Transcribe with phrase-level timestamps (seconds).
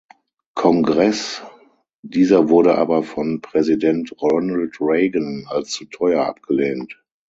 [0.55, 1.43] Kongress,
[2.01, 6.99] dieser wurde aber von Präsident Ronald Reagan als zu teuer abgelehnt.